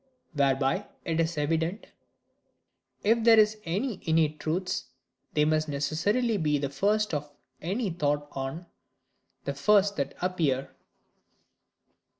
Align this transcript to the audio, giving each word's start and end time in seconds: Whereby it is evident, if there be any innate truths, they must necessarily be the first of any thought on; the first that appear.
Whereby 0.33 0.87
it 1.05 1.19
is 1.19 1.37
evident, 1.37 1.85
if 3.03 3.23
there 3.23 3.37
be 3.37 3.47
any 3.65 4.01
innate 4.01 4.39
truths, 4.39 4.85
they 5.35 5.45
must 5.45 5.69
necessarily 5.69 6.37
be 6.37 6.57
the 6.57 6.71
first 6.71 7.13
of 7.13 7.29
any 7.61 7.91
thought 7.91 8.27
on; 8.31 8.65
the 9.45 9.53
first 9.53 9.97
that 9.97 10.15
appear. 10.19 10.71